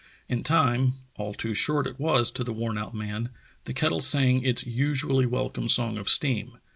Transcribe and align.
In 0.27 0.41
time, 0.41 0.93
all 1.15 1.31
too 1.35 1.53
short 1.53 1.85
it 1.85 1.99
was 1.99 2.31
to 2.31 2.43
the 2.43 2.53
worn 2.55 2.75
out 2.75 2.95
man, 2.95 3.29
the 3.65 3.73
kettle 3.75 3.99
sang 3.99 4.43
its 4.43 4.65
usually 4.65 5.27
welcome 5.27 5.69
song 5.69 5.99
of 5.99 6.09
steam. 6.09 6.57